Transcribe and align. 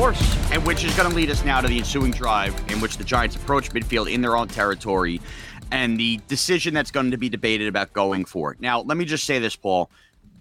Course, 0.00 0.50
and 0.50 0.66
which 0.66 0.82
is 0.82 0.96
going 0.96 1.06
to 1.10 1.14
lead 1.14 1.28
us 1.28 1.44
now 1.44 1.60
to 1.60 1.68
the 1.68 1.76
ensuing 1.76 2.10
drive 2.10 2.54
in 2.70 2.80
which 2.80 2.96
the 2.96 3.04
Giants 3.04 3.36
approach 3.36 3.68
midfield 3.72 4.10
in 4.10 4.22
their 4.22 4.34
own 4.34 4.48
territory 4.48 5.20
and 5.72 6.00
the 6.00 6.18
decision 6.26 6.72
that's 6.72 6.90
going 6.90 7.10
to 7.10 7.18
be 7.18 7.28
debated 7.28 7.68
about 7.68 7.92
going 7.92 8.24
for 8.24 8.50
it. 8.50 8.62
Now, 8.62 8.80
let 8.80 8.96
me 8.96 9.04
just 9.04 9.24
say 9.24 9.38
this, 9.38 9.56
Paul. 9.56 9.90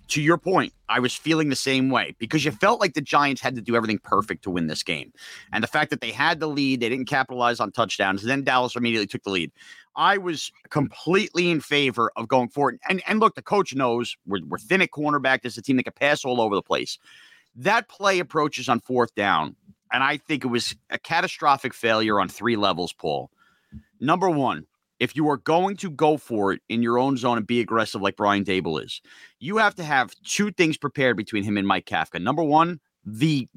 To 0.10 0.22
your 0.22 0.38
point, 0.38 0.72
I 0.88 1.02
was 1.02 1.14
feeling 1.14 1.50
the 1.50 1.58
same 1.58 1.90
way 1.90 2.16
because 2.20 2.46
you 2.46 2.52
felt 2.52 2.80
like 2.80 2.94
the 2.94 3.02
Giants 3.02 3.42
had 3.42 3.54
to 3.56 3.62
do 3.62 3.76
everything 3.76 4.00
perfect 4.02 4.44
to 4.44 4.50
win 4.50 4.68
this 4.68 4.82
game. 4.82 5.12
And 5.52 5.62
the 5.62 5.68
fact 5.68 5.90
that 5.90 6.00
they 6.00 6.12
had 6.12 6.40
the 6.40 6.48
lead, 6.48 6.80
they 6.80 6.88
didn't 6.88 7.10
capitalize 7.10 7.60
on 7.60 7.74
touchdowns, 7.74 8.24
then 8.24 8.46
Dallas 8.46 8.78
immediately 8.78 9.08
took 9.08 9.24
the 9.24 9.30
lead. 9.30 9.52
I 9.98 10.20
was 10.20 10.54
completely 10.70 11.52
in 11.52 11.60
favor 11.60 12.14
of 12.16 12.30
going 12.30 12.48
for 12.48 12.72
it. 12.72 12.80
And, 12.88 13.04
and 13.06 13.20
look, 13.20 13.36
the 13.36 13.42
coach 13.42 13.76
knows 13.76 14.16
we're, 14.26 14.40
we're 14.48 14.58
thin 14.58 14.82
at 14.82 14.92
cornerback. 14.92 15.42
There's 15.42 15.58
a 15.58 15.62
team 15.62 15.76
that 15.76 15.84
can 15.84 15.92
pass 16.00 16.24
all 16.24 16.40
over 16.40 16.56
the 16.56 16.62
place. 16.62 16.98
That 17.60 17.90
play 17.90 18.20
approaches 18.20 18.70
on 18.70 18.80
fourth 18.80 19.14
down, 19.16 19.56
and 19.92 20.02
I 20.02 20.16
think 20.16 20.46
it 20.46 20.48
was 20.48 20.76
a 20.90 20.98
catastrophic 20.98 21.74
failure 21.74 22.18
on 22.20 22.30
three 22.30 22.56
levels, 22.56 22.94
Paul. 22.94 23.30
Number 24.00 24.30
one, 24.30 24.66
if 25.00 25.14
you 25.14 25.28
are 25.30 25.36
going 25.36 25.76
to 25.78 25.90
go 25.90 26.16
for 26.16 26.54
it 26.54 26.62
in 26.70 26.82
your 26.82 26.98
own 26.98 27.18
zone 27.18 27.38
and 27.38 27.46
be 27.46 27.60
aggressive 27.60 28.02
like 28.02 28.16
Brian 28.16 28.46
Daboll 28.46 28.82
is, 28.82 29.02
you 29.40 29.58
have 29.58 29.76
to 29.76 29.84
have 29.84 30.16
two 30.24 30.52
things 30.52 30.78
prepared 30.78 31.18
between 31.18 31.44
him 31.44 31.58
and 31.58 31.68
Mike 31.68 31.86
Kafka. 31.86 32.22
Number 32.22 32.44
one, 32.44 32.80
the 33.06 33.50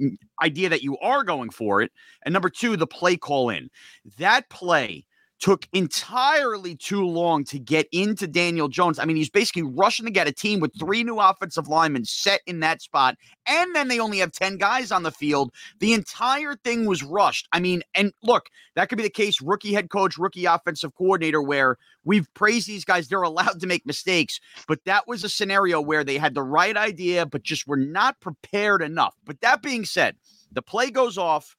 idea 0.42 0.68
that 0.68 0.82
you 0.82 0.98
are 0.98 1.22
going 1.22 1.50
for 1.50 1.80
it, 1.80 1.92
and 2.24 2.32
number 2.32 2.50
two, 2.50 2.76
the 2.76 2.88
play 2.88 3.16
call 3.16 3.50
in. 3.50 3.70
That 4.18 4.50
play 4.50 5.06
took 5.42 5.66
entirely 5.72 6.76
too 6.76 7.04
long 7.04 7.42
to 7.42 7.58
get 7.58 7.88
into 7.90 8.28
Daniel 8.28 8.68
Jones. 8.68 9.00
I 9.00 9.04
mean, 9.04 9.16
he's 9.16 9.28
basically 9.28 9.64
rushing 9.64 10.06
to 10.06 10.12
get 10.12 10.28
a 10.28 10.32
team 10.32 10.60
with 10.60 10.70
three 10.78 11.02
new 11.02 11.18
offensive 11.18 11.66
linemen 11.66 12.04
set 12.04 12.40
in 12.46 12.60
that 12.60 12.80
spot, 12.80 13.16
and 13.46 13.74
then 13.74 13.88
they 13.88 13.98
only 13.98 14.18
have 14.18 14.30
10 14.30 14.56
guys 14.56 14.92
on 14.92 15.02
the 15.02 15.10
field. 15.10 15.52
The 15.80 15.94
entire 15.94 16.54
thing 16.54 16.86
was 16.86 17.02
rushed. 17.02 17.48
I 17.52 17.58
mean, 17.58 17.82
and 17.96 18.12
look, 18.22 18.46
that 18.76 18.88
could 18.88 18.98
be 18.98 19.02
the 19.02 19.10
case 19.10 19.42
rookie 19.42 19.74
head 19.74 19.90
coach, 19.90 20.16
rookie 20.16 20.44
offensive 20.44 20.94
coordinator, 20.94 21.42
where 21.42 21.76
we've 22.04 22.32
praised 22.34 22.68
these 22.68 22.84
guys. 22.84 23.08
They're 23.08 23.22
allowed 23.22 23.60
to 23.60 23.66
make 23.66 23.84
mistakes, 23.84 24.38
but 24.68 24.84
that 24.84 25.08
was 25.08 25.24
a 25.24 25.28
scenario 25.28 25.80
where 25.80 26.04
they 26.04 26.18
had 26.18 26.34
the 26.34 26.44
right 26.44 26.76
idea, 26.76 27.26
but 27.26 27.42
just 27.42 27.66
were 27.66 27.76
not 27.76 28.20
prepared 28.20 28.80
enough. 28.80 29.16
But 29.24 29.40
that 29.40 29.60
being 29.60 29.84
said, 29.84 30.14
the 30.52 30.62
play 30.62 30.90
goes 30.90 31.18
off. 31.18 31.56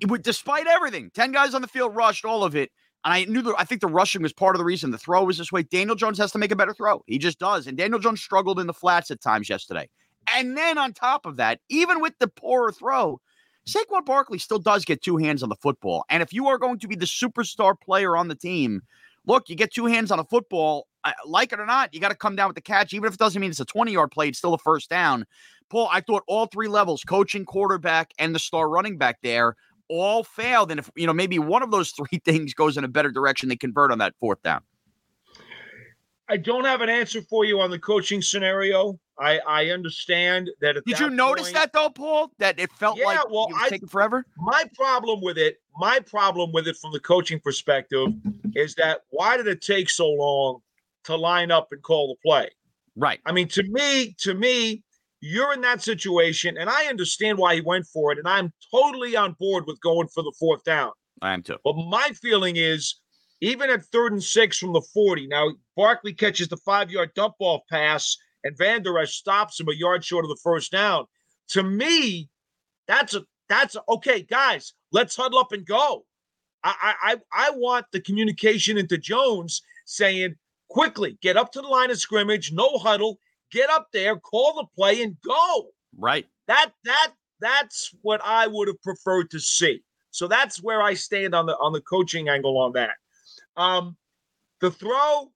It 0.00 0.10
would, 0.10 0.22
despite 0.22 0.66
everything, 0.66 1.10
10 1.14 1.32
guys 1.32 1.54
on 1.54 1.62
the 1.62 1.68
field 1.68 1.94
rushed 1.94 2.24
all 2.24 2.44
of 2.44 2.54
it. 2.54 2.70
And 3.04 3.14
I 3.14 3.24
knew 3.24 3.42
that 3.42 3.54
I 3.56 3.64
think 3.64 3.80
the 3.80 3.86
rushing 3.86 4.22
was 4.22 4.32
part 4.32 4.54
of 4.54 4.58
the 4.58 4.64
reason 4.64 4.90
the 4.90 4.98
throw 4.98 5.22
was 5.24 5.38
this 5.38 5.52
way. 5.52 5.62
Daniel 5.62 5.96
Jones 5.96 6.18
has 6.18 6.32
to 6.32 6.38
make 6.38 6.50
a 6.50 6.56
better 6.56 6.74
throw. 6.74 7.02
He 7.06 7.18
just 7.18 7.38
does. 7.38 7.66
And 7.66 7.78
Daniel 7.78 8.00
Jones 8.00 8.20
struggled 8.20 8.58
in 8.58 8.66
the 8.66 8.74
flats 8.74 9.10
at 9.10 9.20
times 9.20 9.48
yesterday. 9.48 9.88
And 10.34 10.56
then 10.56 10.78
on 10.78 10.92
top 10.92 11.24
of 11.24 11.36
that, 11.36 11.60
even 11.68 12.00
with 12.00 12.14
the 12.18 12.28
poorer 12.28 12.72
throw, 12.72 13.20
Saquon 13.68 14.04
Barkley 14.04 14.38
still 14.38 14.58
does 14.58 14.84
get 14.84 15.02
two 15.02 15.16
hands 15.16 15.42
on 15.42 15.48
the 15.48 15.56
football. 15.56 16.04
And 16.10 16.22
if 16.22 16.32
you 16.32 16.48
are 16.48 16.58
going 16.58 16.78
to 16.80 16.88
be 16.88 16.96
the 16.96 17.06
superstar 17.06 17.80
player 17.80 18.16
on 18.16 18.28
the 18.28 18.34
team, 18.34 18.82
look, 19.26 19.48
you 19.48 19.56
get 19.56 19.72
two 19.72 19.86
hands 19.86 20.10
on 20.10 20.18
a 20.18 20.24
football, 20.24 20.88
like 21.26 21.52
it 21.52 21.60
or 21.60 21.66
not, 21.66 21.94
you 21.94 22.00
got 22.00 22.08
to 22.08 22.14
come 22.14 22.34
down 22.34 22.48
with 22.48 22.56
the 22.56 22.62
catch. 22.62 22.92
Even 22.92 23.06
if 23.06 23.14
it 23.14 23.18
doesn't 23.18 23.40
mean 23.40 23.50
it's 23.50 23.60
a 23.60 23.64
20 23.64 23.92
yard 23.92 24.10
play, 24.10 24.28
it's 24.28 24.38
still 24.38 24.54
a 24.54 24.58
first 24.58 24.90
down. 24.90 25.24
Paul, 25.70 25.88
I 25.92 26.00
thought 26.00 26.24
all 26.26 26.46
three 26.46 26.68
levels, 26.68 27.04
coaching, 27.04 27.44
quarterback, 27.44 28.12
and 28.18 28.34
the 28.34 28.38
star 28.38 28.68
running 28.68 28.96
back 28.96 29.18
there, 29.22 29.54
all 29.88 30.24
failed. 30.24 30.70
And 30.70 30.80
if, 30.80 30.90
you 30.96 31.06
know, 31.06 31.12
maybe 31.12 31.38
one 31.38 31.62
of 31.62 31.70
those 31.70 31.90
three 31.96 32.20
things 32.24 32.54
goes 32.54 32.76
in 32.76 32.84
a 32.84 32.88
better 32.88 33.10
direction, 33.10 33.48
they 33.48 33.56
convert 33.56 33.90
on 33.92 33.98
that 33.98 34.14
fourth 34.20 34.42
down. 34.42 34.62
I 36.30 36.36
don't 36.36 36.66
have 36.66 36.82
an 36.82 36.90
answer 36.90 37.22
for 37.22 37.46
you 37.46 37.60
on 37.60 37.70
the 37.70 37.78
coaching 37.78 38.20
scenario. 38.20 39.00
I, 39.18 39.38
I 39.48 39.66
understand 39.70 40.50
that. 40.60 40.74
Did 40.74 40.84
that 40.86 41.00
you 41.00 41.08
notice 41.10 41.44
point, 41.44 41.54
that 41.54 41.72
though, 41.72 41.88
Paul? 41.88 42.30
That 42.38 42.60
it 42.60 42.70
felt 42.72 42.98
Yeah, 42.98 43.06
like 43.06 43.30
well, 43.30 43.48
I- 43.56 43.70
taking 43.70 43.88
forever? 43.88 44.26
My 44.36 44.64
problem 44.74 45.20
with 45.22 45.38
it, 45.38 45.56
my 45.78 46.00
problem 46.00 46.52
with 46.52 46.68
it 46.68 46.76
from 46.76 46.92
the 46.92 47.00
coaching 47.00 47.40
perspective 47.40 48.08
is 48.54 48.74
that 48.74 49.00
why 49.10 49.36
did 49.38 49.46
it 49.46 49.62
take 49.62 49.88
so 49.88 50.08
long 50.08 50.60
to 51.04 51.16
line 51.16 51.50
up 51.50 51.68
and 51.72 51.82
call 51.82 52.08
the 52.08 52.16
play? 52.22 52.50
Right. 52.94 53.20
I 53.24 53.32
mean, 53.32 53.48
to 53.48 53.62
me, 53.62 54.14
to 54.18 54.34
me, 54.34 54.82
you're 55.20 55.52
in 55.52 55.60
that 55.62 55.82
situation, 55.82 56.56
and 56.56 56.70
I 56.70 56.86
understand 56.86 57.38
why 57.38 57.56
he 57.56 57.60
went 57.60 57.86
for 57.86 58.12
it, 58.12 58.18
and 58.18 58.28
I'm 58.28 58.52
totally 58.72 59.16
on 59.16 59.36
board 59.38 59.64
with 59.66 59.80
going 59.80 60.08
for 60.08 60.22
the 60.22 60.34
fourth 60.38 60.62
down. 60.64 60.92
I 61.22 61.32
am 61.32 61.42
too. 61.42 61.56
But 61.64 61.74
my 61.74 62.10
feeling 62.20 62.56
is, 62.56 63.00
even 63.40 63.70
at 63.70 63.84
third 63.86 64.12
and 64.12 64.22
six 64.22 64.58
from 64.58 64.72
the 64.72 64.82
40, 64.94 65.26
now 65.26 65.50
Barkley 65.76 66.12
catches 66.12 66.48
the 66.48 66.56
five 66.58 66.90
yard 66.90 67.10
dump 67.14 67.34
off 67.40 67.62
pass, 67.70 68.16
and 68.44 68.56
Van 68.56 68.82
Der 68.82 68.98
Esch 68.98 69.14
stops 69.14 69.58
him 69.58 69.68
a 69.68 69.74
yard 69.74 70.04
short 70.04 70.24
of 70.24 70.28
the 70.28 70.40
first 70.42 70.72
down. 70.72 71.06
To 71.50 71.62
me, 71.62 72.28
that's 72.86 73.14
a 73.14 73.24
that's 73.48 73.76
a, 73.76 73.82
okay, 73.88 74.22
guys. 74.22 74.74
Let's 74.92 75.16
huddle 75.16 75.38
up 75.38 75.52
and 75.52 75.66
go. 75.66 76.04
I 76.62 76.74
I 77.02 77.12
I 77.12 77.48
I 77.48 77.50
want 77.50 77.86
the 77.92 78.00
communication 78.00 78.78
into 78.78 78.98
Jones 78.98 79.62
saying 79.86 80.36
quickly 80.68 81.18
get 81.22 81.36
up 81.36 81.50
to 81.52 81.60
the 81.60 81.66
line 81.66 81.90
of 81.90 81.98
scrimmage, 81.98 82.52
no 82.52 82.78
huddle, 82.78 83.18
get 83.50 83.70
up 83.70 83.88
there, 83.92 84.16
call 84.16 84.54
the 84.54 84.66
play, 84.74 85.02
and 85.02 85.16
go. 85.24 85.68
Right. 85.96 86.26
That 86.46 86.72
that 86.84 87.12
that's 87.40 87.94
what 88.02 88.20
I 88.24 88.46
would 88.46 88.68
have 88.68 88.82
preferred 88.82 89.30
to 89.30 89.40
see. 89.40 89.82
So 90.10 90.26
that's 90.26 90.62
where 90.62 90.82
I 90.82 90.94
stand 90.94 91.34
on 91.34 91.46
the 91.46 91.56
on 91.58 91.72
the 91.72 91.80
coaching 91.80 92.28
angle 92.28 92.58
on 92.58 92.72
that. 92.72 92.96
Um, 93.56 93.96
the 94.60 94.70
throw, 94.70 95.30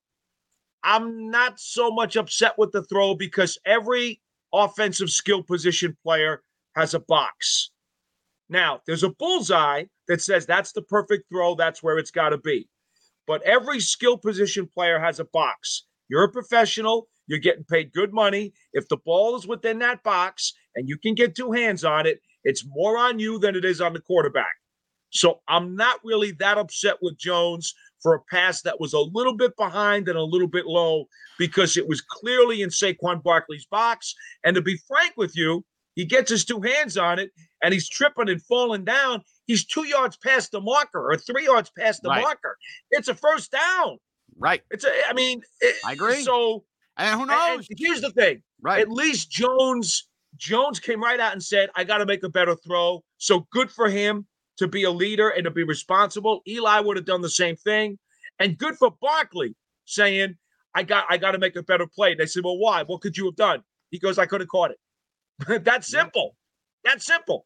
I'm 0.83 1.29
not 1.29 1.59
so 1.59 1.91
much 1.91 2.15
upset 2.15 2.53
with 2.57 2.71
the 2.71 2.83
throw 2.83 3.15
because 3.15 3.57
every 3.65 4.21
offensive 4.53 5.09
skill 5.09 5.43
position 5.43 5.97
player 6.03 6.41
has 6.75 6.93
a 6.93 6.99
box. 6.99 7.71
Now, 8.49 8.81
there's 8.85 9.03
a 9.03 9.09
bullseye 9.09 9.85
that 10.07 10.21
says 10.21 10.45
that's 10.45 10.73
the 10.73 10.81
perfect 10.81 11.29
throw, 11.29 11.55
that's 11.55 11.81
where 11.81 11.97
it's 11.97 12.11
got 12.11 12.29
to 12.29 12.37
be. 12.37 12.67
But 13.25 13.41
every 13.43 13.79
skill 13.79 14.17
position 14.17 14.67
player 14.67 14.99
has 14.99 15.19
a 15.19 15.25
box. 15.25 15.85
You're 16.09 16.25
a 16.25 16.31
professional, 16.31 17.07
you're 17.27 17.39
getting 17.39 17.63
paid 17.63 17.93
good 17.93 18.13
money. 18.13 18.53
If 18.73 18.87
the 18.89 18.97
ball 18.97 19.35
is 19.35 19.47
within 19.47 19.79
that 19.79 20.03
box 20.03 20.53
and 20.75 20.87
you 20.89 20.97
can 20.97 21.15
get 21.15 21.35
two 21.35 21.51
hands 21.51 21.83
on 21.83 22.05
it, 22.05 22.19
it's 22.43 22.65
more 22.67 22.97
on 22.97 23.19
you 23.19 23.39
than 23.39 23.55
it 23.55 23.63
is 23.65 23.79
on 23.81 23.93
the 23.93 24.01
quarterback. 24.01 24.53
So 25.11 25.41
I'm 25.47 25.75
not 25.75 25.99
really 26.03 26.31
that 26.33 26.57
upset 26.57 26.95
with 27.01 27.17
Jones 27.17 27.73
for 28.01 28.15
a 28.15 28.19
pass 28.31 28.61
that 28.63 28.79
was 28.81 28.93
a 28.93 28.99
little 28.99 29.35
bit 29.37 29.55
behind 29.55 30.09
and 30.09 30.17
a 30.17 30.23
little 30.23 30.47
bit 30.47 30.65
low 30.65 31.05
because 31.37 31.77
it 31.77 31.87
was 31.87 32.01
clearly 32.01 32.61
in 32.63 32.69
Saquon 32.69 33.21
Barkley's 33.23 33.65
box. 33.67 34.13
And 34.43 34.55
to 34.55 34.61
be 34.61 34.77
frank 34.87 35.13
with 35.15 35.37
you, 35.37 35.63
he 35.95 36.03
gets 36.03 36.31
his 36.31 36.43
two 36.43 36.59
hands 36.59 36.97
on 36.97 37.19
it 37.19 37.29
and 37.61 37.73
he's 37.73 37.87
tripping 37.87 38.27
and 38.27 38.41
falling 38.41 38.83
down. 38.83 39.21
He's 39.45 39.63
two 39.63 39.85
yards 39.85 40.17
past 40.17 40.51
the 40.51 40.59
marker 40.59 41.11
or 41.11 41.15
three 41.17 41.45
yards 41.45 41.71
past 41.77 42.01
the 42.01 42.09
Right. 42.09 42.21
marker. 42.23 42.57
It's 42.89 43.07
a 43.07 43.15
first 43.15 43.51
down. 43.51 43.99
Right. 44.37 44.63
It's 44.71 44.83
a, 44.83 44.91
I 45.07 45.13
mean, 45.13 45.43
it- 45.61 45.75
I 45.85 45.93
agree. 45.93 46.23
So 46.23 46.65
And 46.97 47.15
who 47.15 47.21
and- 47.23 47.31
and 47.31 47.57
knows? 47.57 47.67
here's 47.77 48.01
the 48.01 48.11
thing. 48.11 48.43
Right. 48.61 48.81
At 48.81 48.89
least 48.89 49.31
Jones 49.31 50.07
Jones 50.35 50.79
came 50.79 51.01
right 51.01 51.19
out 51.19 51.33
and 51.33 51.43
said, 51.43 51.69
"I 51.75 51.83
got 51.83 51.99
to 51.99 52.05
make 52.05 52.23
a 52.23 52.29
better 52.29 52.55
throw." 52.55 53.03
So 53.17 53.47
good 53.51 53.71
for 53.71 53.89
him 53.89 54.25
to 54.57 54.63
to 54.63 54.67
be 54.67 54.83
a 54.83 54.91
leader 54.91 55.29
and 55.29 55.43
to 55.45 55.51
be 55.51 55.63
responsible. 55.63 56.41
Eli 56.47 56.79
would 56.79 56.95
have 56.97 57.05
done 57.05 57.21
the 57.21 57.29
same 57.29 57.55
thing. 57.55 57.97
And 58.39 58.57
good 58.57 58.75
for 58.77 58.91
Barkley 59.01 59.55
saying, 59.85 60.35
I 60.75 60.83
got 60.83 61.05
I 61.09 61.17
got 61.17 61.31
to 61.31 61.39
make 61.39 61.55
a 61.55 61.63
better 61.63 61.87
play. 61.87 62.15
They 62.15 62.25
said, 62.25 62.43
Well, 62.43 62.57
why? 62.57 62.83
What 62.83 63.01
could 63.01 63.17
you 63.17 63.25
have 63.25 63.35
done? 63.35 63.63
He 63.91 63.99
goes, 63.99 64.17
I 64.17 64.25
could 64.25 64.41
have 64.41 64.49
caught 64.49 64.71
it. 64.71 65.63
That's 65.63 65.87
simple. 65.87 66.35
That's 66.83 67.05
simple. 67.05 67.45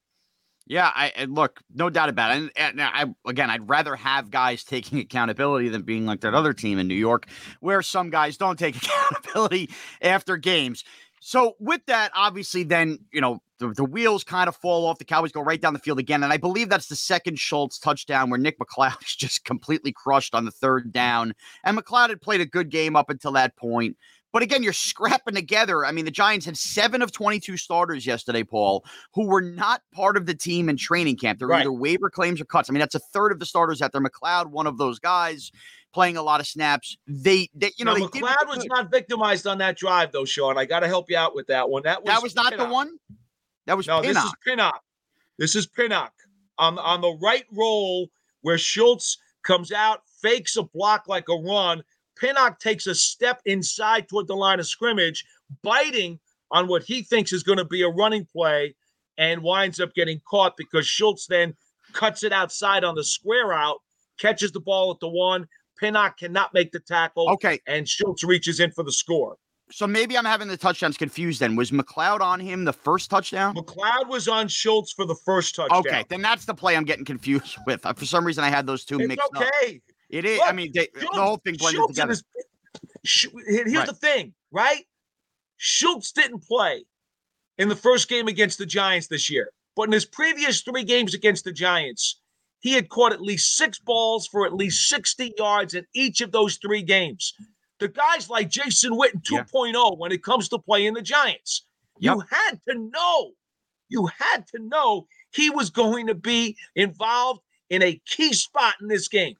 Yeah, 0.70 0.92
I 0.94 1.12
and 1.16 1.34
look, 1.34 1.62
no 1.74 1.90
doubt 1.90 2.10
about 2.10 2.32
it. 2.32 2.38
And, 2.38 2.52
and 2.56 2.82
I 2.82 3.06
again, 3.26 3.50
I'd 3.50 3.70
rather 3.70 3.96
have 3.96 4.30
guys 4.30 4.64
taking 4.64 5.00
accountability 5.00 5.70
than 5.70 5.84
being 5.84 6.06
like 6.06 6.22
that 6.22 6.34
other 6.34 6.54
team 6.54 6.78
in 6.80 6.88
New 6.88 6.96
York, 6.96 7.28
where 7.60 7.82
some 7.82 8.10
guys 8.10 8.38
don't 8.38 8.60
take 8.60 8.76
accountability 8.84 9.70
after 10.02 10.38
games. 10.38 10.84
So 11.20 11.56
with 11.60 11.82
that, 11.88 12.12
obviously, 12.16 12.64
then 12.64 13.00
you 13.12 13.22
know 13.22 13.42
the, 13.60 13.70
the 13.70 13.84
wheels 13.84 14.24
kind 14.24 14.48
of 14.48 14.56
fall 14.56 14.86
off. 14.86 15.00
The 15.00 15.06
Cowboys 15.06 15.32
go 15.32 15.42
right 15.42 15.60
down 15.60 15.74
the 15.74 15.80
field 15.80 16.00
again, 16.00 16.24
and 16.24 16.32
I 16.32 16.38
believe 16.38 16.70
that's 16.70 16.88
the 16.88 16.96
second 16.96 17.40
Schultz 17.40 17.80
touchdown 17.80 18.30
where 18.30 18.40
Nick 18.40 18.60
McCloud 18.60 19.02
is 19.06 19.16
just 19.16 19.46
completely 19.46 19.92
crushed 19.92 20.36
on 20.36 20.46
the 20.46 20.52
third 20.52 20.92
down. 20.92 21.34
And 21.64 21.78
McCloud 21.78 22.10
had 22.10 22.22
played 22.22 22.42
a 22.42 22.46
good 22.46 22.70
game 22.70 22.96
up 22.96 23.10
until 23.10 23.32
that 23.34 23.56
point. 23.56 23.98
But 24.34 24.44
again, 24.44 24.62
you're 24.62 24.74
scrapping 24.74 25.36
together. 25.36 25.86
I 25.86 25.92
mean, 25.92 26.06
the 26.06 26.12
Giants 26.12 26.46
had 26.46 26.58
seven 26.58 27.02
of 27.02 27.12
22 27.12 27.58
starters 27.58 28.06
yesterday, 28.06 28.44
Paul, 28.44 28.86
who 29.14 29.26
were 29.26 29.42
not 29.42 29.82
part 29.94 30.18
of 30.18 30.26
the 30.26 30.36
team 30.36 30.70
in 30.70 30.78
training 30.78 31.18
camp. 31.18 31.40
They're 31.40 31.48
right. 31.48 31.62
either 31.62 31.72
waiver 31.72 32.10
claims 32.10 32.42
or 32.42 32.46
cuts. 32.46 32.70
I 32.70 32.74
mean, 32.74 32.80
that's 32.80 32.96
a 32.96 33.00
third 33.00 33.32
of 33.32 33.40
the 33.40 33.46
starters 33.46 33.82
out 33.82 33.92
there. 33.94 34.02
McCloud, 34.02 34.48
one 34.48 34.68
of 34.68 34.78
those 34.78 35.00
guys 35.00 35.52
playing 35.94 36.18
a 36.18 36.22
lot 36.22 36.40
of 36.40 36.48
snaps. 36.48 36.98
They, 37.08 37.50
they 37.56 37.72
you 37.78 37.86
know, 37.86 37.96
now, 37.96 38.08
they 38.08 38.20
McCloud 38.20 38.48
was 38.48 38.66
not 38.66 38.92
victimized 38.92 39.48
on 39.48 39.58
that 39.60 39.78
drive, 39.78 40.12
though, 40.12 40.26
Shaun. 40.26 40.58
I 40.58 40.66
got 40.66 40.82
to 40.82 40.88
help 40.88 41.10
you 41.10 41.18
out 41.18 41.34
with 41.34 41.48
that 41.48 41.70
one. 41.70 41.84
That 41.84 42.04
was 42.04 42.14
that 42.14 42.22
was 42.22 42.36
not 42.36 42.52
Pinnock. 42.52 42.68
the 42.68 42.74
one. 42.74 42.98
That 43.66 43.78
was 43.78 43.88
no. 43.88 44.02
Pinnock. 44.02 44.16
This 44.16 44.26
is 44.26 44.34
Pinnock. 44.46 44.84
This 45.38 45.56
is 45.56 45.68
Pinnock 45.68 46.14
on 46.58 46.78
on 46.80 47.02
the 47.02 47.18
right 47.22 47.46
roll 47.52 48.10
where 48.42 48.58
Schultz 48.58 49.18
comes 49.44 49.72
out, 49.72 50.02
fakes 50.22 50.58
a 50.58 50.64
block 50.64 51.08
like 51.08 51.30
a 51.30 51.36
run, 51.36 51.84
Pinnock 52.20 52.60
takes 52.60 52.88
a 52.88 52.96
step 52.96 53.42
inside 53.46 54.08
toward 54.08 54.28
the 54.28 54.36
line 54.36 54.60
of 54.60 54.68
scrimmage, 54.68 55.26
biting 55.64 56.20
on 56.52 56.68
what 56.68 56.84
he 56.84 57.02
thinks 57.02 57.34
is 57.34 57.44
going 57.44 57.58
to 57.58 57.66
be 57.66 57.84
a 57.84 57.90
running 57.90 58.26
play 58.26 58.76
and 59.18 59.42
winds 59.42 59.80
up 59.80 59.94
getting 59.94 60.22
caught 60.30 60.56
because 60.58 60.88
Schultz 60.88 61.28
then 61.28 61.56
cuts 61.94 62.24
it 62.24 62.32
outside 62.32 62.84
on 62.84 62.96
the 62.96 63.04
square 63.04 63.54
out, 63.54 63.78
catches 64.20 64.52
the 64.52 64.60
ball 64.60 64.92
at 64.92 65.00
the 65.00 65.10
one. 65.10 65.48
Pinnock 65.80 66.18
cannot 66.18 66.54
make 66.54 66.72
the 66.72 66.80
tackle. 66.80 67.30
Okay. 67.30 67.60
And 67.68 67.88
Schultz 67.88 68.24
reaches 68.24 68.60
in 68.60 68.72
for 68.72 68.84
the 68.84 68.92
score. 68.92 69.38
So 69.70 69.86
maybe 69.86 70.18
I'm 70.18 70.26
having 70.26 70.48
the 70.48 70.58
touchdowns 70.58 70.98
confused 70.98 71.42
then. 71.42 71.56
Was 71.56 71.72
McCloud 71.72 72.22
on 72.22 72.40
him 72.40 72.64
the 72.64 72.74
first 72.74 73.10
touchdown? 73.10 73.54
McCloud 73.54 74.08
was 74.08 74.28
on 74.28 74.48
Schultz 74.48 74.94
for 74.94 75.06
the 75.06 75.16
first 75.26 75.56
touchdown. 75.56 75.80
Okay, 75.80 76.06
then 76.08 76.22
that's 76.22 76.46
the 76.46 76.54
play 76.54 76.78
I'm 76.78 76.86
getting 76.86 77.06
confused 77.06 77.58
with. 77.68 77.82
For 77.82 78.06
some 78.06 78.26
reason, 78.26 78.44
I 78.44 78.50
had 78.50 78.66
those 78.66 78.86
two 78.86 78.98
it's 79.00 79.08
mixed 79.10 79.30
okay. 79.36 79.76
up. 79.76 79.82
It 80.10 80.26
is. 80.26 80.38
Look, 80.40 80.48
I 80.48 80.52
mean, 80.54 80.72
they, 80.74 80.88
Schultz, 80.96 81.16
the 81.16 81.22
whole 81.22 81.38
thing 81.38 81.56
blended 81.56 81.80
Schultz 81.80 81.94
together. 81.96 82.16
His, 83.04 83.28
here's 83.48 83.76
right. 83.76 83.88
the 83.88 83.94
thing, 83.94 84.34
right? 84.52 84.86
Schultz 85.58 86.12
didn't 86.12 86.44
play 86.48 86.86
in 87.58 87.70
the 87.70 87.76
first 87.76 88.10
game 88.10 88.28
against 88.28 88.58
the 88.58 88.66
Giants 88.66 89.08
this 89.08 89.30
year, 89.30 89.52
but 89.76 89.84
in 89.84 89.92
his 89.92 90.06
previous 90.06 90.62
three 90.62 90.84
games 90.84 91.14
against 91.14 91.44
the 91.44 91.52
Giants, 91.52 92.20
he 92.60 92.74
had 92.74 92.90
caught 92.90 93.14
at 93.14 93.22
least 93.22 93.58
six 93.58 93.80
balls 93.80 94.28
for 94.28 94.46
at 94.46 94.54
least 94.54 94.88
60 94.90 95.34
yards 95.38 95.74
in 95.74 95.86
each 95.94 96.22
of 96.22 96.32
those 96.32 96.58
three 96.58 96.82
games. 96.82 97.34
The 97.80 97.88
guys 97.88 98.30
like 98.30 98.50
Jason 98.50 98.94
Witten 98.94 99.22
2.0 99.24 99.74
yeah. 99.74 99.74
Oh 99.76 99.96
when 99.96 100.12
it 100.12 100.24
comes 100.24 100.50
to 100.50 100.60
playing 100.60 100.94
the 100.94 101.02
Giants, 101.02 101.66
yep. 102.00 102.16
you 102.16 102.24
had 102.30 102.60
to 102.68 102.90
know, 102.94 103.32
you 103.90 104.10
had 104.18 104.48
to 104.48 104.60
know 104.60 105.08
he 105.32 105.50
was 105.50 105.70
going 105.70 106.08
to 106.08 106.16
be 106.16 106.58
involved 106.76 107.42
in 107.70 107.84
a 107.84 108.02
key 108.08 108.34
spot 108.34 108.76
in 108.82 108.88
this 108.88 109.08
game. 109.08 109.36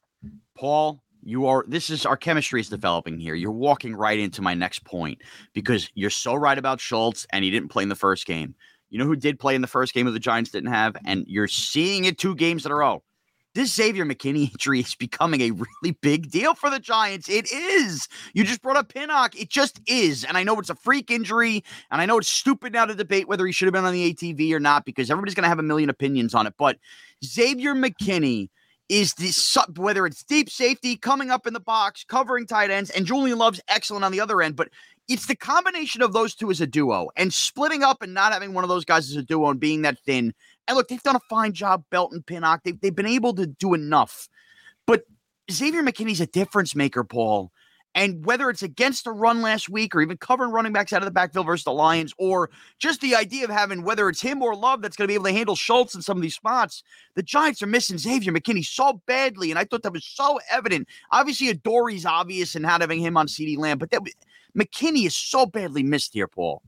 Paul, 0.58 1.02
you 1.24 1.46
are 1.46 1.66
this 1.68 1.90
is 1.90 2.06
our 2.06 2.18
chemistry 2.18 2.60
is 2.60 2.70
developing 2.70 3.20
here. 3.20 3.36
You're 3.36 3.52
walking 3.52 3.96
right 3.96 4.20
into 4.20 4.42
my 4.42 4.54
next 4.54 4.84
point 4.84 5.22
because 5.54 5.90
you're 5.94 6.10
so 6.10 6.36
right 6.36 6.58
about 6.58 6.80
Schultz 6.80 7.28
and 7.32 7.44
he 7.44 7.52
didn't 7.52 7.70
play 7.70 7.84
in 7.84 7.90
the 7.90 7.96
first 7.96 8.26
game. 8.26 8.56
You 8.90 8.98
know 8.98 9.06
who 9.06 9.16
did 9.16 9.40
play 9.40 9.54
in 9.56 9.62
the 9.62 9.68
first 9.68 9.94
game 9.94 10.08
of 10.08 10.14
the 10.14 10.20
Giants 10.20 10.52
didn't 10.52 10.72
have, 10.72 10.96
and 11.06 11.26
you're 11.28 11.48
seeing 11.48 12.06
it 12.06 12.18
two 12.18 12.36
games 12.36 12.66
in 12.66 12.72
a 12.72 12.76
row. 12.76 13.04
This 13.54 13.74
Xavier 13.74 14.06
McKinney 14.06 14.52
injury 14.52 14.80
is 14.80 14.96
becoming 14.96 15.42
a 15.42 15.52
really 15.52 15.98
big 16.02 16.32
deal 16.32 16.54
for 16.54 16.70
the 16.70 16.80
Giants. 16.80 17.28
It 17.28 17.52
is. 17.52 18.08
You 18.34 18.44
just 18.44 18.62
brought 18.62 18.78
up 18.78 18.94
Pinnock. 18.94 19.36
It 19.40 19.50
just 19.50 19.82
is. 19.88 20.24
And 20.24 20.38
I 20.38 20.44
know 20.44 20.58
it's 20.60 20.70
a 20.70 20.76
freak 20.76 21.12
injury, 21.12 21.64
and 21.92 22.00
I 22.00 22.06
know 22.06 22.20
it's 22.20 22.30
stupid 22.30 22.72
now 22.72 22.86
to 22.86 22.96
debate 22.96 23.28
whether 23.28 23.46
he 23.46 23.52
should 23.52 23.66
have 23.66 23.74
been 23.74 23.84
on 23.84 23.94
the 23.94 24.14
ATV 24.14 24.54
or 24.54 24.60
not 24.60 24.86
because 24.86 25.12
everybody's 25.12 25.36
going 25.36 25.44
to 25.44 25.50
have 25.50 25.60
a 25.60 25.64
million 25.64 25.90
opinions 25.90 26.34
on 26.34 26.48
it. 26.48 26.54
But 26.58 26.78
Xavier 27.26 27.74
McKinney 27.74 28.50
is 28.90 29.14
the 29.16 29.34
whether 29.76 30.06
it's 30.06 30.24
deep 30.24 30.50
safety 30.50 30.96
coming 30.96 31.30
up 31.30 31.46
in 31.46 31.54
the 31.54 31.60
box, 31.60 32.04
covering 32.04 32.46
tight 32.46 32.72
ends, 32.72 32.90
and 32.90 33.06
Julian 33.06 33.38
Love's 33.38 33.62
excellent 33.68 34.06
on 34.06 34.12
the 34.12 34.22
other 34.22 34.42
end. 34.42 34.56
But 34.56 34.70
it's 35.08 35.28
the 35.28 35.36
combination 35.36 36.02
of 36.02 36.14
those 36.14 36.36
two 36.36 36.52
as 36.52 36.62
a 36.62 36.68
duo 36.68 37.10
and 37.16 37.34
splitting 37.34 37.84
up 37.84 38.02
and 38.02 38.14
not 38.14 38.34
having 38.34 38.54
one 38.54 38.64
of 38.64 38.70
those 38.70 38.86
guys 38.86 39.10
as 39.10 39.16
a 39.16 39.24
duo 39.24 39.50
and 39.50 39.60
being 39.60 39.82
that 39.84 40.00
thin. 40.06 40.34
And 40.68 40.76
look, 40.76 40.90
they've 40.90 41.02
done 41.04 41.16
a 41.16 41.22
fine 41.30 41.54
job, 41.54 41.84
Belton, 41.90 42.24
Pinnock. 42.24 42.64
They've, 42.64 42.80
they've 42.80 42.96
been 42.96 43.06
able 43.06 43.34
to 43.36 43.48
do 43.48 43.74
enough. 43.74 44.28
But 44.86 45.04
Xavier 45.50 45.82
McKinney's 45.82 46.22
a 46.22 46.28
difference 46.28 46.76
maker, 46.76 47.04
Paul. 47.04 47.52
And 47.98 48.24
whether 48.28 48.48
it's 48.52 48.62
against 48.62 49.06
the 49.06 49.12
run 49.12 49.42
last 49.42 49.70
week 49.70 49.96
or 49.96 50.02
even 50.02 50.18
covering 50.18 50.52
running 50.52 50.72
backs 50.72 50.94
out 50.94 51.02
of 51.02 51.06
the 51.06 51.12
backfield 51.12 51.48
versus 51.48 51.64
the 51.64 51.72
Lions, 51.74 52.14
or 52.20 52.52
just 52.78 53.02
the 53.02 53.16
idea 53.16 53.44
of 53.44 53.50
having 53.50 53.82
whether 53.82 54.08
it's 54.08 54.22
him 54.22 54.44
or 54.44 54.56
Love 54.56 54.84
that's 54.84 54.96
going 54.96 55.08
to 55.08 55.12
be 55.12 55.16
able 55.16 55.26
to 55.26 55.34
handle 55.34 55.56
Schultz 55.56 55.96
in 55.96 56.04
some 56.04 56.16
of 56.16 56.22
these 56.22 56.36
spots, 56.36 56.84
the 57.16 57.24
Giants 57.24 57.64
are 57.64 57.68
missing 57.68 57.98
Xavier 57.98 58.32
McKinney 58.32 58.64
so 58.64 59.02
badly. 59.08 59.50
And 59.50 59.58
I 59.58 59.64
thought 59.64 59.82
that 59.82 59.94
was 59.94 60.06
so 60.06 60.40
evident. 60.52 60.88
Obviously, 61.12 61.50
Adoree's 61.50 62.06
obvious 62.06 62.54
and 62.54 62.62
not 62.62 62.82
having 62.82 63.00
him 63.00 63.18
on 63.18 63.26
CeeDee 63.26 63.58
Lamb, 63.58 63.80
but 63.80 63.90
that 63.90 64.04
McKinney 64.56 65.08
is 65.08 65.16
so 65.16 65.48
badly 65.48 65.82
missed 65.82 66.14
here, 66.14 66.28
Paul. 66.28 66.62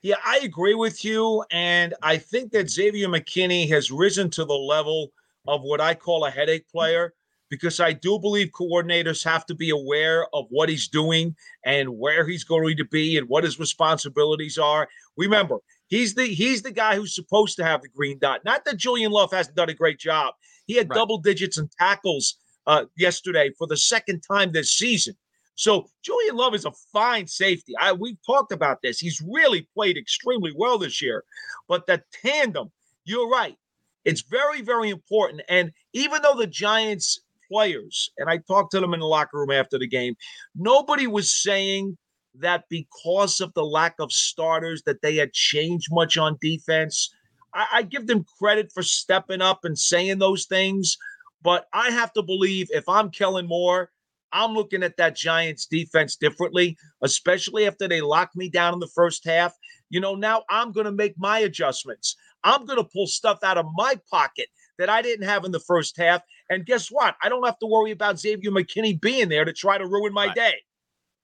Yeah, 0.00 0.16
I 0.24 0.38
agree 0.42 0.74
with 0.74 1.04
you. 1.04 1.44
And 1.50 1.92
I 2.02 2.16
think 2.16 2.52
that 2.52 2.70
Xavier 2.70 3.08
McKinney 3.08 3.68
has 3.68 3.90
risen 3.90 4.30
to 4.30 4.46
the 4.46 4.54
level 4.54 5.12
of 5.46 5.60
what 5.60 5.82
I 5.82 5.94
call 5.94 6.24
a 6.24 6.30
headache 6.30 6.66
player 6.68 7.12
because 7.50 7.80
I 7.80 7.92
do 7.92 8.18
believe 8.18 8.50
coordinators 8.50 9.24
have 9.24 9.46
to 9.46 9.54
be 9.54 9.70
aware 9.70 10.26
of 10.34 10.46
what 10.50 10.68
he's 10.68 10.88
doing 10.88 11.34
and 11.64 11.98
where 11.98 12.26
he's 12.26 12.44
going 12.44 12.76
to 12.76 12.84
be 12.84 13.16
and 13.16 13.28
what 13.28 13.44
his 13.44 13.58
responsibilities 13.58 14.58
are. 14.58 14.88
Remember, 15.16 15.58
he's 15.86 16.14
the 16.14 16.26
he's 16.26 16.62
the 16.62 16.70
guy 16.70 16.96
who's 16.96 17.14
supposed 17.14 17.56
to 17.56 17.64
have 17.64 17.82
the 17.82 17.88
green 17.88 18.18
dot. 18.18 18.44
Not 18.44 18.64
that 18.64 18.76
Julian 18.76 19.12
Love 19.12 19.32
hasn't 19.32 19.56
done 19.56 19.70
a 19.70 19.74
great 19.74 19.98
job. 19.98 20.34
He 20.66 20.74
had 20.74 20.88
right. 20.90 20.96
double 20.96 21.18
digits 21.18 21.58
and 21.58 21.70
tackles 21.72 22.36
uh, 22.66 22.84
yesterday 22.96 23.50
for 23.56 23.66
the 23.66 23.76
second 23.76 24.20
time 24.20 24.52
this 24.52 24.72
season. 24.72 25.14
So 25.54 25.88
Julian 26.02 26.36
Love 26.36 26.54
is 26.54 26.66
a 26.66 26.72
fine 26.92 27.26
safety. 27.26 27.72
I 27.80 27.92
we've 27.92 28.18
talked 28.24 28.52
about 28.52 28.80
this. 28.82 29.00
He's 29.00 29.20
really 29.20 29.66
played 29.74 29.96
extremely 29.96 30.52
well 30.54 30.78
this 30.78 31.02
year. 31.02 31.24
But 31.66 31.86
the 31.86 32.02
tandem, 32.24 32.70
you're 33.04 33.28
right. 33.28 33.56
It's 34.04 34.22
very, 34.22 34.62
very 34.62 34.90
important. 34.90 35.42
And 35.48 35.72
even 35.92 36.22
though 36.22 36.36
the 36.36 36.46
Giants 36.46 37.20
players, 37.50 38.10
and 38.18 38.28
I 38.28 38.38
talked 38.38 38.72
to 38.72 38.80
them 38.80 38.94
in 38.94 39.00
the 39.00 39.06
locker 39.06 39.38
room 39.38 39.50
after 39.50 39.78
the 39.78 39.86
game, 39.86 40.14
nobody 40.54 41.06
was 41.06 41.30
saying 41.30 41.96
that 42.34 42.64
because 42.68 43.40
of 43.40 43.52
the 43.54 43.64
lack 43.64 43.94
of 43.98 44.12
starters 44.12 44.82
that 44.86 45.02
they 45.02 45.16
had 45.16 45.32
changed 45.32 45.88
much 45.90 46.16
on 46.16 46.38
defense. 46.40 47.12
I, 47.54 47.66
I 47.74 47.82
give 47.82 48.06
them 48.06 48.24
credit 48.38 48.70
for 48.72 48.82
stepping 48.82 49.40
up 49.42 49.64
and 49.64 49.78
saying 49.78 50.18
those 50.18 50.46
things, 50.46 50.96
but 51.42 51.66
I 51.72 51.90
have 51.90 52.12
to 52.14 52.22
believe 52.22 52.68
if 52.70 52.88
I'm 52.88 53.10
Kellen 53.10 53.46
Moore, 53.46 53.90
I'm 54.32 54.52
looking 54.52 54.82
at 54.82 54.96
that 54.98 55.16
Giants 55.16 55.66
defense 55.66 56.16
differently, 56.16 56.76
especially 57.02 57.66
after 57.66 57.88
they 57.88 58.00
locked 58.00 58.36
me 58.36 58.50
down 58.50 58.74
in 58.74 58.80
the 58.80 58.90
first 58.94 59.24
half. 59.24 59.54
You 59.90 60.00
know, 60.00 60.14
now 60.14 60.44
I'm 60.50 60.72
going 60.72 60.84
to 60.84 60.92
make 60.92 61.14
my 61.16 61.40
adjustments. 61.40 62.14
I'm 62.44 62.66
going 62.66 62.78
to 62.78 62.84
pull 62.84 63.06
stuff 63.06 63.38
out 63.42 63.58
of 63.58 63.66
my 63.74 63.94
pocket 64.10 64.48
that 64.78 64.88
I 64.90 65.02
didn't 65.02 65.26
have 65.26 65.44
in 65.44 65.52
the 65.52 65.60
first 65.60 65.96
half. 65.96 66.22
And 66.50 66.64
guess 66.64 66.88
what? 66.88 67.16
I 67.22 67.28
don't 67.28 67.44
have 67.44 67.58
to 67.58 67.66
worry 67.66 67.90
about 67.90 68.18
Xavier 68.18 68.50
McKinney 68.50 68.98
being 68.98 69.28
there 69.28 69.44
to 69.44 69.52
try 69.52 69.78
to 69.78 69.86
ruin 69.86 70.12
my 70.12 70.26
right. 70.26 70.34
day. 70.34 70.54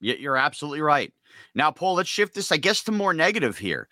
You're 0.01 0.37
absolutely 0.37 0.81
right. 0.81 1.11
Now, 1.55 1.71
Paul, 1.71 1.95
let's 1.95 2.09
shift 2.09 2.35
this, 2.35 2.51
I 2.51 2.57
guess, 2.57 2.83
to 2.83 2.91
more 2.91 3.13
negative 3.13 3.57
here. 3.57 3.87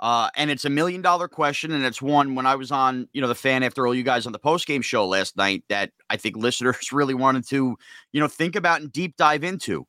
Uh, 0.00 0.30
and 0.36 0.50
it's 0.50 0.64
a 0.64 0.70
million 0.70 1.02
dollar 1.02 1.26
question, 1.26 1.72
and 1.72 1.84
it's 1.84 2.00
one 2.00 2.34
when 2.34 2.46
I 2.46 2.54
was 2.54 2.70
on, 2.70 3.08
you 3.12 3.20
know, 3.20 3.26
the 3.26 3.34
fan 3.34 3.62
after 3.62 3.86
all 3.86 3.94
you 3.94 4.04
guys 4.04 4.26
on 4.26 4.32
the 4.32 4.38
post 4.38 4.66
game 4.66 4.80
show 4.80 5.06
last 5.06 5.36
night 5.36 5.64
that 5.68 5.90
I 6.08 6.16
think 6.16 6.36
listeners 6.36 6.76
really 6.92 7.14
wanted 7.14 7.46
to, 7.48 7.76
you 8.12 8.20
know, 8.20 8.28
think 8.28 8.54
about 8.54 8.80
and 8.80 8.92
deep 8.92 9.16
dive 9.16 9.42
into 9.42 9.86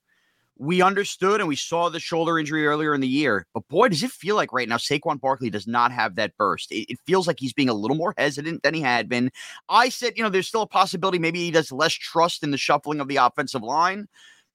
we 0.60 0.82
understood 0.82 1.40
and 1.40 1.48
we 1.48 1.56
saw 1.56 1.88
the 1.88 2.02
shoulder 2.02 2.38
injury 2.38 2.68
earlier 2.68 2.94
in 2.94 3.00
the 3.00 3.08
year, 3.08 3.48
but 3.54 3.66
boy, 3.70 3.88
does 3.88 4.04
it 4.04 4.12
feel 4.12 4.36
like 4.36 4.52
right 4.52 4.68
now 4.68 4.76
Saquon 4.76 5.20
Barkley 5.20 5.50
does 5.50 5.66
not 5.66 5.94
have 5.94 6.16
that 6.16 6.36
burst. 6.36 6.72
It, 6.72 6.92
it, 6.92 7.00
feels 7.08 7.28
like 7.28 7.40
he's 7.40 7.54
being 7.54 7.70
a 7.70 7.74
little 7.74 7.96
more 7.96 8.14
hesitant 8.18 8.62
than 8.62 8.74
he 8.74 8.82
had 8.82 9.08
been. 9.08 9.32
I 9.70 9.88
said, 9.88 10.14
you 10.18 10.24
know, 10.24 10.30
there's 10.30 10.50
still 10.50 10.62
a 10.62 10.68
possibility 10.68 11.18
maybe 11.18 11.40
he 11.40 11.50
does 11.50 11.72
less 11.72 11.94
trust 11.94 12.44
in 12.44 12.52
the 12.52 12.58
shuffling 12.58 13.00
of 13.00 13.08
the 13.08 13.16
offensive 13.16 13.64
line. 13.64 14.08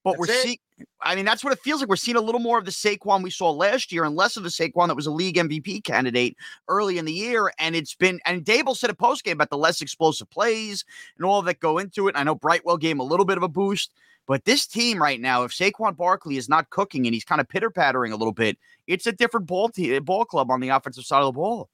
But 0.05 0.19
we're 0.19 0.27
seeing, 0.27 0.59
I 1.01 1.15
mean, 1.15 1.25
that's 1.25 1.43
what 1.43 1.55
it 1.55 1.61
feels 1.61 1.81
like. 1.81 1.89
We're 1.89 1.97
seeing 1.97 2.19
a 2.19 2.21
little 2.21 2.41
more 2.41 2.59
of 2.59 2.67
the 2.67 2.71
Saquon 2.71 3.23
we 3.23 3.31
saw 3.31 3.51
last 3.51 3.91
year 3.91 4.05
and 4.05 4.15
less 4.15 4.37
of 4.37 4.43
the 4.43 4.51
Saquon 4.51 4.89
that 4.89 4.95
was 4.95 5.07
a 5.07 5.11
league 5.11 5.37
MVP 5.37 5.83
candidate 5.83 6.37
early 6.69 6.99
in 6.99 7.07
the 7.07 7.13
year. 7.13 7.51
And 7.59 7.75
it's 7.75 7.95
been, 7.95 8.21
and 8.27 8.45
Daboll 8.45 8.77
said 8.77 8.91
a 8.91 8.95
post 8.95 9.25
game 9.25 9.39
about 9.39 9.49
the 9.49 9.57
less 9.57 9.81
explosive 9.81 10.29
plays 10.29 10.85
and 11.17 11.25
all 11.25 11.41
that 11.41 11.61
go 11.61 11.79
into 11.79 12.07
it. 12.09 12.17
I 12.19 12.23
know 12.23 12.35
Brightwell 12.35 12.77
gave 12.77 12.93
him 12.93 13.01
a 13.01 13.05
little 13.05 13.25
bit 13.25 13.39
of 13.39 13.43
a 13.43 13.49
boost, 13.49 13.95
but 14.27 14.45
this 14.45 14.67
team 14.67 15.01
right 15.01 15.21
now, 15.21 15.45
if 15.45 15.53
Saquon 15.53 15.97
Barkley 15.97 16.37
is 16.37 16.49
not 16.49 16.71
cooking 16.71 17.07
and 17.07 17.15
he's 17.15 17.25
kind 17.25 17.41
of 17.41 17.49
pitter 17.49 17.71
pattering 17.71 18.13
a 18.13 18.17
little 18.17 18.33
bit, 18.33 18.59
it's 18.87 19.07
a 19.07 19.13
different 19.13 19.47
ball 19.47 19.69
team, 19.69 20.03
ball 20.05 20.25
club 20.25 20.51
on 20.51 20.61
the 20.61 20.71
offensive 20.71 21.05
side 21.05 21.21
of 21.21 21.27
the 21.27 21.33
ball. 21.33 21.69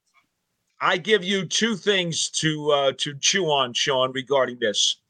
I 0.80 0.96
give 0.96 1.22
you 1.22 1.44
two 1.44 1.76
things 1.76 2.30
to 2.30 2.70
uh, 2.70 2.92
to 2.98 3.14
chew 3.18 3.46
on, 3.46 3.74
Shaun, 3.74 4.12
regarding 4.12 4.58
this. 4.58 5.00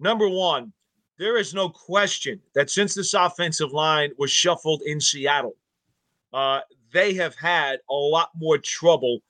Number 0.00 0.28
one, 0.28 0.72
there 1.18 1.36
is 1.36 1.54
no 1.54 1.68
question 1.68 2.40
that 2.54 2.70
since 2.70 2.94
this 2.94 3.14
offensive 3.14 3.72
line 3.72 4.10
was 4.18 4.30
shuffled 4.30 4.82
in 4.82 5.00
Seattle, 5.00 5.54
uh, 6.32 6.60
they 6.92 7.14
have 7.14 7.36
had 7.36 7.78
a 7.88 7.94
lot 7.94 8.30
more 8.34 8.58
trouble 8.58 9.20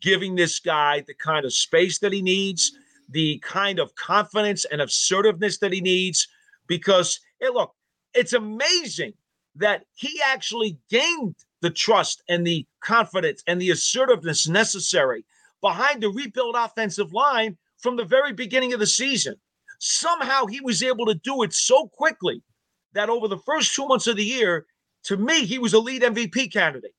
giving 0.00 0.34
this 0.34 0.60
guy 0.60 1.02
the 1.06 1.14
kind 1.14 1.44
of 1.44 1.52
space 1.52 1.98
that 1.98 2.12
he 2.12 2.22
needs, 2.22 2.72
the 3.08 3.38
kind 3.38 3.78
of 3.78 3.94
confidence 3.96 4.64
and 4.66 4.80
assertiveness 4.80 5.58
that 5.58 5.72
he 5.72 5.80
needs. 5.80 6.28
Because, 6.70 7.18
hey, 7.40 7.48
look, 7.48 7.74
it's 8.14 8.32
amazing 8.32 9.14
that 9.56 9.82
he 9.96 10.20
actually 10.24 10.78
gained 10.88 11.34
the 11.62 11.70
trust 11.70 12.22
and 12.28 12.46
the 12.46 12.64
confidence 12.80 13.42
and 13.48 13.60
the 13.60 13.70
assertiveness 13.70 14.46
necessary 14.46 15.24
behind 15.60 16.00
the 16.00 16.08
rebuild 16.08 16.54
offensive 16.56 17.12
line 17.12 17.58
from 17.78 17.96
the 17.96 18.04
very 18.04 18.32
beginning 18.32 18.72
of 18.72 18.78
the 18.78 18.86
season. 18.86 19.34
Somehow 19.80 20.46
he 20.46 20.60
was 20.60 20.80
able 20.80 21.06
to 21.06 21.14
do 21.14 21.42
it 21.42 21.52
so 21.52 21.88
quickly 21.88 22.40
that 22.92 23.10
over 23.10 23.26
the 23.26 23.38
first 23.38 23.74
two 23.74 23.88
months 23.88 24.06
of 24.06 24.16
the 24.16 24.24
year, 24.24 24.64
to 25.04 25.16
me, 25.16 25.46
he 25.46 25.58
was 25.58 25.74
a 25.74 25.80
lead 25.80 26.02
MVP 26.02 26.52
candidate. 26.52 26.94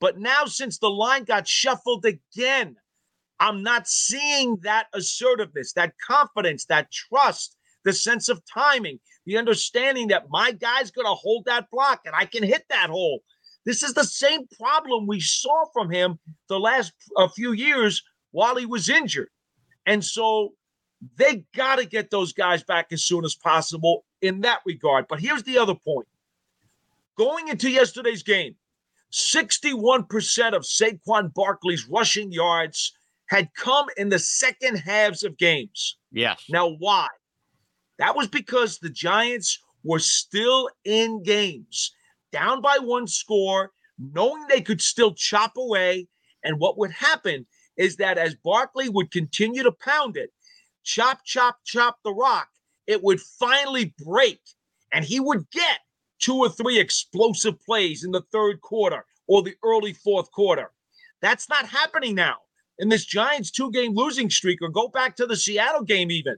But 0.00 0.18
now, 0.18 0.46
since 0.46 0.78
the 0.78 0.88
line 0.88 1.24
got 1.24 1.46
shuffled 1.46 2.06
again, 2.06 2.76
I'm 3.40 3.62
not 3.62 3.86
seeing 3.86 4.56
that 4.62 4.86
assertiveness, 4.94 5.74
that 5.74 5.98
confidence, 5.98 6.64
that 6.66 6.90
trust, 6.90 7.58
the 7.84 7.92
sense 7.92 8.28
of 8.28 8.42
timing, 8.44 9.00
the 9.26 9.36
understanding 9.36 10.08
that 10.08 10.26
my 10.30 10.52
guy's 10.52 10.90
going 10.90 11.06
to 11.06 11.14
hold 11.14 11.44
that 11.46 11.70
block 11.70 12.00
and 12.04 12.14
I 12.14 12.24
can 12.24 12.42
hit 12.42 12.64
that 12.70 12.90
hole. 12.90 13.22
This 13.64 13.82
is 13.82 13.94
the 13.94 14.04
same 14.04 14.46
problem 14.60 15.06
we 15.06 15.20
saw 15.20 15.64
from 15.72 15.90
him 15.90 16.18
the 16.48 16.58
last 16.58 16.92
a 17.16 17.28
few 17.28 17.52
years 17.52 18.02
while 18.32 18.56
he 18.56 18.66
was 18.66 18.88
injured. 18.88 19.28
And 19.86 20.04
so 20.04 20.54
they 21.16 21.44
got 21.54 21.76
to 21.76 21.86
get 21.86 22.10
those 22.10 22.32
guys 22.32 22.62
back 22.62 22.86
as 22.92 23.04
soon 23.04 23.24
as 23.24 23.34
possible 23.34 24.04
in 24.20 24.40
that 24.40 24.60
regard. 24.66 25.06
But 25.08 25.20
here's 25.20 25.42
the 25.44 25.58
other 25.58 25.74
point 25.74 26.08
going 27.16 27.48
into 27.48 27.70
yesterday's 27.70 28.22
game, 28.22 28.56
61% 29.12 30.54
of 30.54 30.62
Saquon 30.62 31.32
Barkley's 31.34 31.86
rushing 31.88 32.32
yards 32.32 32.92
had 33.28 33.48
come 33.54 33.86
in 33.96 34.08
the 34.08 34.18
second 34.18 34.76
halves 34.76 35.22
of 35.22 35.36
games. 35.38 35.96
Yes. 36.10 36.44
Now, 36.48 36.70
why? 36.78 37.08
That 38.02 38.16
was 38.16 38.26
because 38.26 38.78
the 38.78 38.90
Giants 38.90 39.60
were 39.84 40.00
still 40.00 40.68
in 40.84 41.22
games 41.22 41.92
down 42.32 42.60
by 42.60 42.78
one 42.80 43.06
score, 43.06 43.70
knowing 43.96 44.44
they 44.48 44.60
could 44.60 44.82
still 44.82 45.14
chop 45.14 45.52
away. 45.56 46.08
And 46.42 46.58
what 46.58 46.76
would 46.78 46.90
happen 46.90 47.46
is 47.76 47.94
that 47.98 48.18
as 48.18 48.34
Barkley 48.34 48.88
would 48.88 49.12
continue 49.12 49.62
to 49.62 49.70
pound 49.70 50.16
it, 50.16 50.32
chop, 50.82 51.20
chop, 51.24 51.58
chop 51.64 51.98
the 52.02 52.12
rock, 52.12 52.48
it 52.88 53.04
would 53.04 53.20
finally 53.20 53.94
break. 54.04 54.40
And 54.92 55.04
he 55.04 55.20
would 55.20 55.48
get 55.52 55.78
two 56.18 56.38
or 56.38 56.48
three 56.48 56.80
explosive 56.80 57.62
plays 57.64 58.02
in 58.02 58.10
the 58.10 58.24
third 58.32 58.62
quarter 58.62 59.04
or 59.28 59.44
the 59.44 59.54
early 59.62 59.92
fourth 59.92 60.28
quarter. 60.32 60.72
That's 61.20 61.48
not 61.48 61.68
happening 61.68 62.16
now 62.16 62.38
in 62.80 62.88
this 62.88 63.04
Giants 63.04 63.52
two 63.52 63.70
game 63.70 63.94
losing 63.94 64.28
streak, 64.28 64.60
or 64.60 64.70
go 64.70 64.88
back 64.88 65.14
to 65.16 65.26
the 65.26 65.36
Seattle 65.36 65.84
game 65.84 66.10
even, 66.10 66.34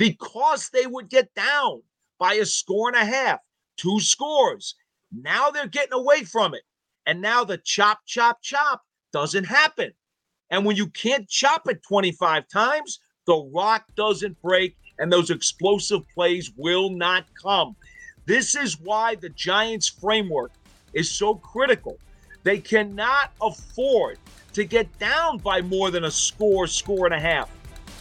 because 0.00 0.70
they 0.72 0.86
would 0.86 1.10
get 1.10 1.28
down 1.34 1.82
by 2.18 2.32
a 2.32 2.46
score 2.46 2.88
and 2.88 2.96
a 2.96 3.04
half, 3.04 3.38
two 3.76 4.00
scores. 4.00 4.74
Now 5.12 5.50
they're 5.50 5.66
getting 5.68 5.92
away 5.92 6.24
from 6.24 6.54
it. 6.54 6.62
And 7.04 7.20
now 7.20 7.44
the 7.44 7.58
chop, 7.58 7.98
chop, 8.06 8.38
chop 8.40 8.80
doesn't 9.12 9.44
happen. 9.44 9.92
And 10.48 10.64
when 10.64 10.76
you 10.76 10.86
can't 10.86 11.28
chop 11.28 11.68
it 11.68 11.82
25 11.86 12.48
times, 12.48 12.98
the 13.26 13.46
rock 13.54 13.84
doesn't 13.94 14.40
break 14.40 14.74
and 14.98 15.12
those 15.12 15.28
explosive 15.28 16.00
plays 16.14 16.50
will 16.56 16.88
not 16.88 17.26
come. 17.40 17.76
This 18.24 18.54
is 18.54 18.80
why 18.80 19.16
the 19.16 19.28
Giants' 19.28 19.88
framework 19.88 20.52
is 20.94 21.10
so 21.10 21.34
critical. 21.34 21.98
They 22.42 22.58
cannot 22.58 23.32
afford 23.42 24.18
to 24.54 24.64
get 24.64 24.98
down 24.98 25.38
by 25.38 25.60
more 25.60 25.90
than 25.90 26.04
a 26.04 26.10
score, 26.10 26.66
score 26.66 27.04
and 27.04 27.14
a 27.14 27.20
half. 27.20 27.50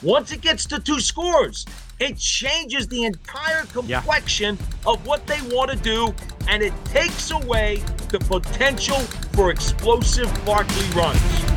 Once 0.01 0.31
it 0.31 0.39
gets 0.39 0.65
to 0.65 0.79
two 0.79 1.01
scores, 1.01 1.65
it 1.99 2.17
changes 2.17 2.87
the 2.87 3.03
entire 3.03 3.63
complexion 3.65 4.57
yeah. 4.57 4.91
of 4.91 5.05
what 5.05 5.25
they 5.27 5.41
want 5.53 5.69
to 5.71 5.77
do, 5.77 6.13
and 6.47 6.63
it 6.63 6.73
takes 6.85 7.31
away 7.31 7.83
the 8.09 8.19
potential 8.19 8.99
for 9.33 9.51
explosive 9.51 10.29
Barkley 10.45 10.85
runs. 10.95 11.48